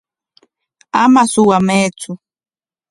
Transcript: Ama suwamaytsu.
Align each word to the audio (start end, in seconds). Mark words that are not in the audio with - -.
Ama 1.03 1.21
suwamaytsu. 1.31 2.11